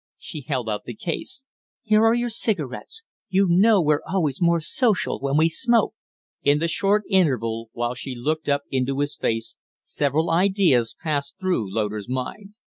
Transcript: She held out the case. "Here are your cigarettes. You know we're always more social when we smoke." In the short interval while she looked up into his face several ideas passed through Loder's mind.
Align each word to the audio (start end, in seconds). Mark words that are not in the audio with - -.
She 0.17 0.41
held 0.41 0.67
out 0.67 0.85
the 0.85 0.95
case. 0.95 1.45
"Here 1.83 2.03
are 2.03 2.15
your 2.15 2.31
cigarettes. 2.31 3.03
You 3.29 3.45
know 3.47 3.79
we're 3.79 4.01
always 4.11 4.41
more 4.41 4.59
social 4.59 5.19
when 5.19 5.37
we 5.37 5.47
smoke." 5.47 5.93
In 6.41 6.57
the 6.57 6.67
short 6.67 7.03
interval 7.07 7.69
while 7.73 7.93
she 7.93 8.15
looked 8.15 8.49
up 8.49 8.63
into 8.71 8.97
his 8.97 9.15
face 9.15 9.55
several 9.83 10.31
ideas 10.31 10.95
passed 10.99 11.37
through 11.39 11.71
Loder's 11.71 12.09
mind. 12.09 12.55